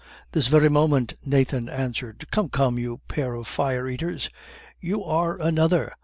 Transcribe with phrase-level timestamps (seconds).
[0.31, 2.25] "This very moment," Nathan answered.
[2.31, 4.31] "Come, come, you pair of fire eaters!"
[4.79, 5.91] "You are another!"